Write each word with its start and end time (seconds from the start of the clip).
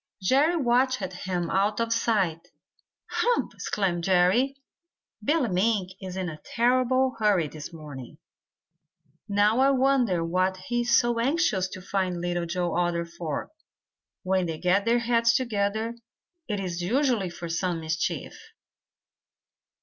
Jerry 0.19 0.57
watched 0.57 0.97
him 0.97 1.51
out 1.51 1.79
of 1.79 1.93
sight. 1.93 2.47
"Hump!" 3.11 3.53
exclaimed 3.53 4.03
Jerry. 4.03 4.55
"Billy 5.23 5.47
Mink 5.49 5.91
is 6.01 6.17
in 6.17 6.27
a 6.27 6.41
terrible 6.43 7.15
hurry 7.19 7.47
this 7.47 7.71
morning. 7.71 8.17
Now 9.29 9.59
I 9.59 9.69
wonder 9.69 10.25
what 10.25 10.57
he 10.57 10.81
is 10.81 10.99
so 10.99 11.19
anxious 11.19 11.67
to 11.69 11.83
find 11.83 12.19
Little 12.19 12.47
Joe 12.47 12.73
Otter 12.75 13.05
for. 13.05 13.51
When 14.23 14.47
they 14.47 14.57
get 14.57 14.85
their 14.85 14.97
heads 14.97 15.35
together, 15.35 15.93
it 16.47 16.59
is 16.59 16.81
usually 16.81 17.29
for 17.29 17.47
some 17.47 17.79
mischief." 17.79 18.33